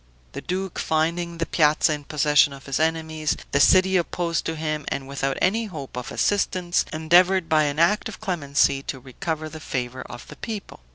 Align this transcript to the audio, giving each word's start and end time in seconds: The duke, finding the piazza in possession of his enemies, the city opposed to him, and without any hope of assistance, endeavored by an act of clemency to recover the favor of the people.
The 0.31 0.41
duke, 0.41 0.79
finding 0.79 1.37
the 1.37 1.45
piazza 1.45 1.93
in 1.93 2.05
possession 2.05 2.53
of 2.53 2.65
his 2.65 2.79
enemies, 2.79 3.37
the 3.51 3.59
city 3.59 3.97
opposed 3.97 4.45
to 4.45 4.55
him, 4.55 4.83
and 4.87 5.07
without 5.07 5.37
any 5.39 5.65
hope 5.65 5.95
of 5.95 6.11
assistance, 6.11 6.85
endeavored 6.91 7.47
by 7.47 7.65
an 7.65 7.77
act 7.77 8.09
of 8.09 8.19
clemency 8.19 8.81
to 8.81 8.99
recover 8.99 9.47
the 9.47 9.59
favor 9.59 10.01
of 10.01 10.27
the 10.27 10.37
people. 10.37 10.79